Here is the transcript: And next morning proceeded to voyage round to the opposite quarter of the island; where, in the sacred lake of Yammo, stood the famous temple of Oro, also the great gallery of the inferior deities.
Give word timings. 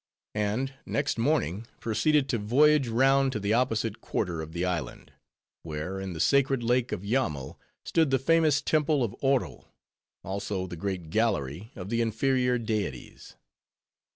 And 0.33 0.73
next 0.83 1.19
morning 1.19 1.67
proceeded 1.79 2.27
to 2.29 2.39
voyage 2.39 2.87
round 2.87 3.31
to 3.33 3.39
the 3.39 3.53
opposite 3.53 4.01
quarter 4.01 4.41
of 4.41 4.51
the 4.51 4.65
island; 4.65 5.13
where, 5.61 5.99
in 5.99 6.13
the 6.13 6.19
sacred 6.19 6.63
lake 6.63 6.91
of 6.91 7.03
Yammo, 7.05 7.57
stood 7.85 8.09
the 8.09 8.17
famous 8.17 8.63
temple 8.63 9.03
of 9.03 9.15
Oro, 9.21 9.67
also 10.23 10.65
the 10.65 10.75
great 10.75 11.11
gallery 11.11 11.71
of 11.75 11.89
the 11.89 12.01
inferior 12.01 12.57
deities. 12.57 13.35